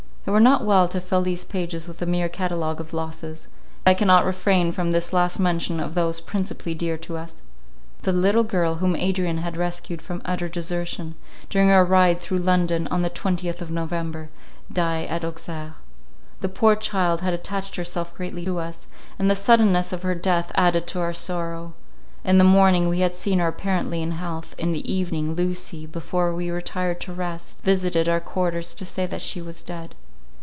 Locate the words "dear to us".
6.75-7.41